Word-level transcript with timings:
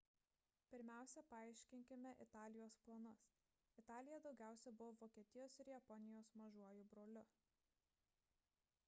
pirmiausia 0.69 1.23
paaiškinkime 1.33 2.13
italijos 2.25 2.77
planus 2.87 3.27
italija 3.83 4.19
daugiausia 4.25 4.73
buvo 4.81 4.97
vokietijos 5.03 5.59
ir 5.65 5.71
japonijos 5.75 6.33
mažuoju 6.43 6.89
broliu 6.95 7.29